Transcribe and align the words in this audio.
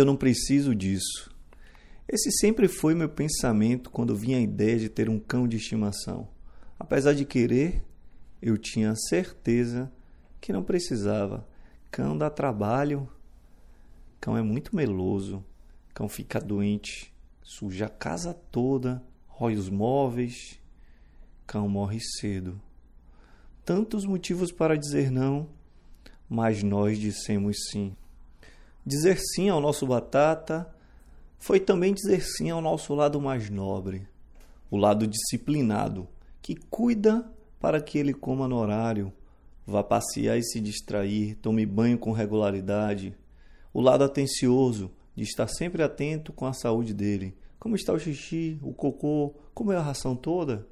Eu 0.00 0.06
não 0.06 0.16
preciso 0.16 0.74
disso. 0.74 1.30
Esse 2.08 2.32
sempre 2.32 2.68
foi 2.68 2.94
meu 2.94 3.10
pensamento 3.10 3.90
quando 3.90 4.16
vinha 4.16 4.38
a 4.38 4.40
ideia 4.40 4.78
de 4.78 4.88
ter 4.88 5.10
um 5.10 5.20
cão 5.20 5.46
de 5.46 5.58
estimação. 5.58 6.26
Apesar 6.78 7.12
de 7.12 7.26
querer, 7.26 7.84
eu 8.40 8.56
tinha 8.56 8.96
certeza 8.96 9.92
que 10.40 10.54
não 10.54 10.62
precisava. 10.62 11.46
Cão 11.90 12.16
dá 12.16 12.30
trabalho. 12.30 13.06
Cão 14.18 14.38
é 14.38 14.42
muito 14.42 14.74
meloso. 14.74 15.44
Cão 15.92 16.08
fica 16.08 16.40
doente, 16.40 17.12
suja 17.42 17.84
a 17.84 17.90
casa 17.90 18.32
toda, 18.32 19.04
rói 19.26 19.54
os 19.54 19.68
móveis. 19.68 20.58
Cão 21.46 21.68
morre 21.68 22.00
cedo. 22.00 22.58
Tantos 23.66 24.06
motivos 24.06 24.50
para 24.50 24.78
dizer 24.78 25.10
não, 25.10 25.50
mas 26.26 26.62
nós 26.62 26.98
dissemos 26.98 27.68
sim. 27.70 27.94
Dizer 28.84 29.18
sim 29.18 29.48
ao 29.48 29.60
nosso 29.60 29.86
batata 29.86 30.66
foi 31.38 31.60
também 31.60 31.92
dizer 31.92 32.22
sim 32.22 32.50
ao 32.50 32.60
nosso 32.60 32.94
lado 32.94 33.20
mais 33.20 33.50
nobre, 33.50 34.06
o 34.70 34.76
lado 34.76 35.06
disciplinado, 35.06 36.08
que 36.40 36.54
cuida 36.54 37.30
para 37.58 37.80
que 37.80 37.98
ele 37.98 38.14
coma 38.14 38.48
no 38.48 38.56
horário, 38.56 39.12
vá 39.66 39.82
passear 39.82 40.38
e 40.38 40.42
se 40.42 40.60
distrair, 40.60 41.36
tome 41.36 41.66
banho 41.66 41.98
com 41.98 42.12
regularidade, 42.12 43.14
o 43.72 43.80
lado 43.80 44.04
atencioso, 44.04 44.90
de 45.14 45.24
estar 45.24 45.46
sempre 45.46 45.82
atento 45.82 46.32
com 46.32 46.46
a 46.46 46.52
saúde 46.52 46.94
dele. 46.94 47.36
Como 47.58 47.76
está 47.76 47.92
o 47.92 47.98
xixi, 47.98 48.58
o 48.62 48.72
cocô, 48.72 49.34
como 49.52 49.72
é 49.72 49.76
a 49.76 49.82
ração 49.82 50.16
toda? 50.16 50.66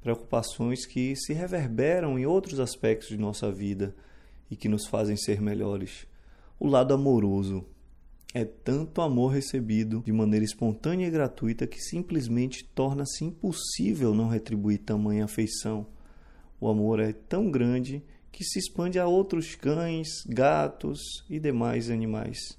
Preocupações 0.00 0.84
que 0.84 1.14
se 1.14 1.32
reverberam 1.32 2.18
em 2.18 2.26
outros 2.26 2.58
aspectos 2.58 3.08
de 3.08 3.16
nossa 3.16 3.50
vida 3.52 3.94
e 4.50 4.56
que 4.56 4.68
nos 4.68 4.86
fazem 4.86 5.16
ser 5.16 5.40
melhores. 5.40 6.06
O 6.58 6.68
lado 6.68 6.94
amoroso, 6.94 7.66
é 8.34 8.44
tanto 8.44 9.00
amor 9.00 9.28
recebido 9.28 10.02
de 10.04 10.12
maneira 10.12 10.44
espontânea 10.44 11.06
e 11.06 11.10
gratuita 11.10 11.68
que 11.68 11.80
simplesmente 11.80 12.64
torna-se 12.64 13.24
impossível 13.24 14.12
não 14.12 14.28
retribuir 14.28 14.78
tamanha 14.78 15.24
afeição. 15.24 15.86
O 16.60 16.68
amor 16.68 16.98
é 16.98 17.12
tão 17.12 17.48
grande 17.48 18.02
que 18.32 18.42
se 18.42 18.58
expande 18.58 18.98
a 18.98 19.06
outros 19.06 19.54
cães, 19.54 20.08
gatos 20.26 21.00
e 21.30 21.38
demais 21.38 21.90
animais. 21.90 22.58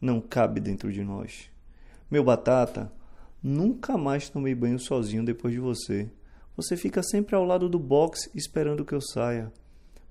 Não 0.00 0.20
cabe 0.20 0.60
dentro 0.60 0.92
de 0.92 1.02
nós. 1.02 1.50
Meu 2.08 2.22
batata, 2.22 2.92
nunca 3.42 3.98
mais 3.98 4.28
tomei 4.28 4.54
banho 4.54 4.78
sozinho 4.78 5.24
depois 5.24 5.52
de 5.52 5.58
você. 5.58 6.08
Você 6.56 6.76
fica 6.76 7.02
sempre 7.02 7.34
ao 7.34 7.44
lado 7.44 7.68
do 7.68 7.80
box 7.80 8.30
esperando 8.32 8.84
que 8.84 8.94
eu 8.94 9.00
saia. 9.00 9.52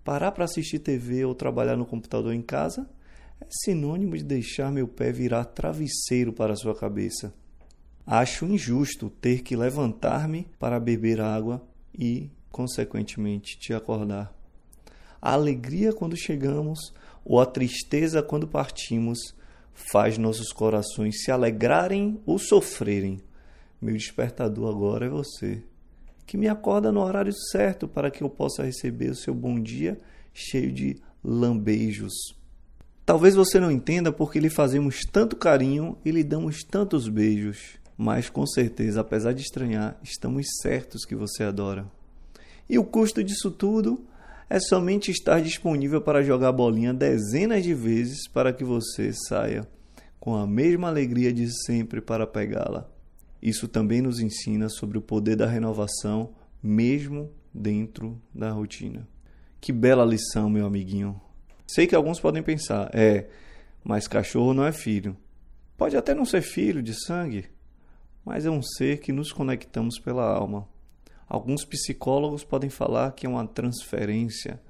Parar 0.03 0.33
para 0.33 0.43
assistir 0.43 0.79
TV 0.79 1.23
ou 1.23 1.33
trabalhar 1.33 1.77
no 1.77 1.85
computador 1.85 2.33
em 2.33 2.41
casa 2.41 2.85
é 3.45 3.47
sinônimo 3.49 4.17
de 4.17 4.23
deixar 4.23 4.71
meu 4.71 4.87
pé 4.87 5.11
virar 5.11 5.45
travesseiro 5.45 6.33
para 6.33 6.55
sua 6.55 6.75
cabeça. 6.75 7.33
Acho 8.05 8.45
injusto 8.45 9.09
ter 9.09 9.41
que 9.41 9.55
levantar-me 9.55 10.47
para 10.59 10.79
beber 10.79 11.21
água 11.21 11.65
e, 11.97 12.29
consequentemente, 12.51 13.57
te 13.57 13.73
acordar. 13.73 14.33
A 15.21 15.33
alegria 15.33 15.93
quando 15.93 16.17
chegamos 16.17 16.93
ou 17.23 17.39
a 17.39 17.45
tristeza 17.45 18.21
quando 18.21 18.47
partimos 18.47 19.35
faz 19.73 20.17
nossos 20.17 20.51
corações 20.51 21.23
se 21.23 21.31
alegrarem 21.31 22.19
ou 22.25 22.37
sofrerem. 22.37 23.19
Meu 23.81 23.95
despertador 23.95 24.69
agora 24.69 25.05
é 25.05 25.09
você, 25.09 25.63
que 26.25 26.37
me 26.37 26.47
acorda 26.47 26.91
no 26.91 27.01
horário 27.01 27.33
certo 27.51 27.87
para 27.87 28.09
que 28.09 28.23
eu 28.23 28.29
possa 28.29 28.63
receber 28.63 29.11
o 29.11 29.15
seu 29.15 29.33
bom 29.33 29.59
dia 29.59 29.99
cheio 30.33 30.71
de 30.71 30.97
lambejos 31.23 32.13
Talvez 33.05 33.35
você 33.35 33.59
não 33.59 33.71
entenda 33.71 34.11
porque 34.11 34.39
lhe 34.39 34.49
fazemos 34.49 35.01
tanto 35.11 35.35
carinho 35.35 35.95
e 36.03 36.09
lhe 36.09 36.23
damos 36.23 36.63
tantos 36.63 37.07
beijos, 37.07 37.77
mas 37.95 38.29
com 38.29 38.47
certeza, 38.47 39.01
apesar 39.01 39.31
de 39.33 39.43
estranhar, 39.43 39.95
estamos 40.01 40.47
certos 40.61 41.05
que 41.05 41.15
você 41.15 41.43
adora. 41.43 41.85
E 42.67 42.79
o 42.79 42.83
custo 42.83 43.23
disso 43.23 43.51
tudo 43.51 44.03
é 44.49 44.59
somente 44.59 45.11
estar 45.11 45.39
disponível 45.39 46.01
para 46.01 46.23
jogar 46.23 46.51
bolinha 46.51 46.93
dezenas 46.95 47.63
de 47.63 47.75
vezes 47.75 48.27
para 48.27 48.51
que 48.51 48.63
você 48.63 49.13
saia 49.13 49.67
com 50.19 50.35
a 50.35 50.47
mesma 50.47 50.87
alegria 50.87 51.31
de 51.31 51.47
sempre 51.65 52.01
para 52.01 52.25
pegá-la. 52.25 52.89
Isso 53.39 53.67
também 53.67 54.01
nos 54.01 54.19
ensina 54.19 54.67
sobre 54.67 54.97
o 54.97 55.01
poder 55.01 55.35
da 55.35 55.45
renovação, 55.45 56.31
mesmo 56.63 57.29
dentro 57.53 58.19
da 58.33 58.49
rotina. 58.49 59.07
Que 59.61 59.71
bela 59.71 60.03
lição, 60.03 60.49
meu 60.49 60.65
amiguinho. 60.65 61.21
Sei 61.67 61.87
que 61.87 61.95
alguns 61.95 62.19
podem 62.19 62.43
pensar, 62.43 62.89
é, 62.93 63.27
mas 63.83 64.07
cachorro 64.07 64.53
não 64.53 64.65
é 64.65 64.71
filho. 64.71 65.17
Pode 65.77 65.97
até 65.97 66.13
não 66.13 66.25
ser 66.25 66.41
filho 66.41 66.81
de 66.81 66.93
sangue, 66.93 67.49
mas 68.23 68.45
é 68.45 68.49
um 68.49 68.61
ser 68.61 68.99
que 68.99 69.11
nos 69.11 69.31
conectamos 69.31 69.99
pela 69.99 70.23
alma. 70.23 70.67
Alguns 71.27 71.65
psicólogos 71.65 72.43
podem 72.43 72.69
falar 72.69 73.11
que 73.11 73.25
é 73.25 73.29
uma 73.29 73.47
transferência, 73.47 74.61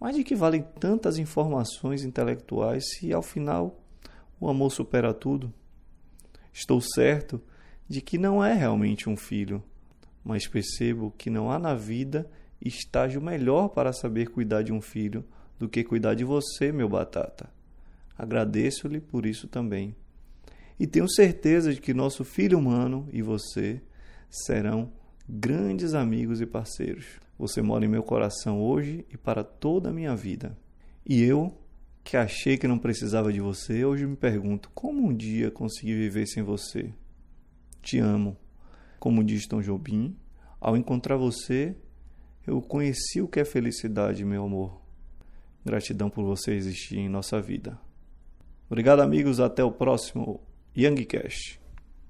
mas 0.00 0.16
de 0.16 0.24
que 0.24 0.34
valem 0.34 0.62
tantas 0.80 1.16
informações 1.16 2.04
intelectuais 2.04 2.84
se 2.90 3.12
ao 3.12 3.22
final 3.22 3.80
o 4.40 4.48
amor 4.48 4.70
supera 4.70 5.14
tudo? 5.14 5.54
Estou 6.52 6.80
certo 6.80 7.40
de 7.88 8.00
que 8.00 8.18
não 8.18 8.44
é 8.44 8.52
realmente 8.52 9.08
um 9.08 9.16
filho, 9.16 9.62
mas 10.24 10.46
percebo 10.48 11.14
que 11.16 11.30
não 11.30 11.50
há 11.52 11.58
na 11.58 11.74
vida 11.74 12.28
estágio 12.60 13.20
melhor 13.22 13.68
para 13.68 13.92
saber 13.92 14.28
cuidar 14.28 14.62
de 14.62 14.72
um 14.72 14.80
filho 14.80 15.24
do 15.58 15.68
que 15.68 15.84
cuidar 15.84 16.14
de 16.14 16.24
você, 16.24 16.72
meu 16.72 16.88
batata. 16.88 17.48
Agradeço-lhe 18.16 19.00
por 19.00 19.26
isso 19.26 19.48
também. 19.48 19.94
E 20.78 20.86
tenho 20.86 21.08
certeza 21.08 21.72
de 21.72 21.80
que 21.80 21.94
nosso 21.94 22.24
filho 22.24 22.58
humano 22.58 23.08
e 23.12 23.22
você 23.22 23.80
serão 24.28 24.90
grandes 25.28 25.94
amigos 25.94 26.40
e 26.40 26.46
parceiros. 26.46 27.20
Você 27.38 27.62
mora 27.62 27.84
em 27.84 27.88
meu 27.88 28.02
coração 28.02 28.60
hoje 28.60 29.06
e 29.12 29.16
para 29.16 29.44
toda 29.44 29.90
a 29.90 29.92
minha 29.92 30.14
vida. 30.14 30.56
E 31.06 31.22
eu, 31.22 31.56
que 32.04 32.16
achei 32.16 32.56
que 32.56 32.68
não 32.68 32.78
precisava 32.78 33.32
de 33.32 33.40
você, 33.40 33.84
hoje 33.84 34.06
me 34.06 34.16
pergunto 34.16 34.70
como 34.74 35.06
um 35.06 35.14
dia 35.14 35.50
consegui 35.50 35.94
viver 35.94 36.26
sem 36.26 36.42
você. 36.42 36.92
Te 37.80 37.98
amo. 37.98 38.36
Como 38.98 39.24
diz 39.24 39.46
Tom 39.46 39.60
Jobim, 39.60 40.16
ao 40.60 40.76
encontrar 40.76 41.16
você, 41.16 41.76
eu 42.46 42.60
conheci 42.60 43.20
o 43.20 43.28
que 43.28 43.40
é 43.40 43.44
felicidade, 43.44 44.24
meu 44.24 44.44
amor. 44.44 44.81
Gratidão 45.64 46.10
por 46.10 46.24
você 46.24 46.52
existir 46.52 46.98
em 46.98 47.08
nossa 47.08 47.40
vida. 47.40 47.78
Obrigado, 48.68 49.00
amigos. 49.00 49.38
Até 49.38 49.62
o 49.62 49.70
próximo 49.70 50.40
Youngcast. 50.76 51.61